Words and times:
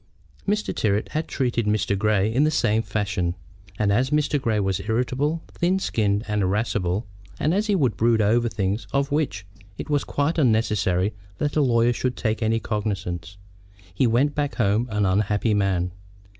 Mr. 0.47 0.73
Tyrrwhit 0.75 1.09
had 1.09 1.27
treated 1.27 1.67
Mr. 1.67 1.95
Grey 1.95 2.33
in 2.33 2.43
the 2.43 2.49
same 2.49 2.81
fashion; 2.81 3.35
and 3.77 3.93
as 3.93 4.09
Mr. 4.09 4.41
Grey 4.41 4.59
was 4.59 4.79
irritable, 4.87 5.43
thin 5.53 5.77
skinned, 5.77 6.23
and 6.27 6.41
irascible, 6.41 7.05
and 7.39 7.53
as 7.53 7.67
he 7.67 7.75
would 7.75 7.97
brood 7.97 8.19
over 8.19 8.49
things 8.49 8.87
of 8.93 9.11
which 9.11 9.45
it 9.77 9.91
was 9.91 10.03
quite 10.03 10.39
unnecessary 10.39 11.13
that 11.37 11.55
a 11.55 11.61
lawyer 11.61 11.93
should 11.93 12.17
take 12.17 12.41
any 12.41 12.59
cognizance, 12.59 13.37
he 13.93 14.07
went 14.07 14.33
back 14.33 14.55
home 14.55 14.87
an 14.89 15.05
unhappy 15.05 15.53
man. 15.53 15.91